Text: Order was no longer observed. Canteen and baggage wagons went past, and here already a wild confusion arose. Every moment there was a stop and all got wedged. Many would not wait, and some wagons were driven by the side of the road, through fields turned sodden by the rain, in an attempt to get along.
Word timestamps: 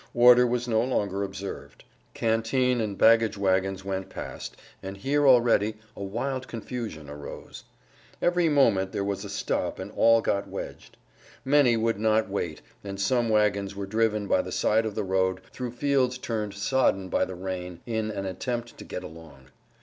Order 0.15 0.47
was 0.47 0.67
no 0.67 0.81
longer 0.83 1.21
observed. 1.21 1.83
Canteen 2.15 2.81
and 2.81 2.97
baggage 2.97 3.37
wagons 3.37 3.85
went 3.85 4.09
past, 4.09 4.57
and 4.81 4.97
here 4.97 5.27
already 5.27 5.75
a 5.95 6.01
wild 6.01 6.47
confusion 6.47 7.07
arose. 7.07 7.65
Every 8.19 8.49
moment 8.49 8.93
there 8.93 9.03
was 9.03 9.23
a 9.23 9.29
stop 9.29 9.77
and 9.77 9.91
all 9.91 10.19
got 10.21 10.47
wedged. 10.47 10.97
Many 11.45 11.77
would 11.77 11.99
not 11.99 12.27
wait, 12.29 12.63
and 12.83 12.99
some 12.99 13.29
wagons 13.29 13.75
were 13.75 13.85
driven 13.85 14.25
by 14.25 14.41
the 14.41 14.51
side 14.51 14.87
of 14.87 14.95
the 14.95 15.03
road, 15.03 15.41
through 15.53 15.69
fields 15.69 16.17
turned 16.17 16.55
sodden 16.55 17.07
by 17.09 17.23
the 17.23 17.35
rain, 17.35 17.79
in 17.85 18.09
an 18.09 18.25
attempt 18.25 18.79
to 18.79 18.83
get 18.83 19.03
along. 19.03 19.51